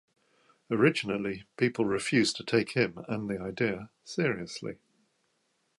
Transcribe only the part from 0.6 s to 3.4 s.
Originally people refused to take him, and the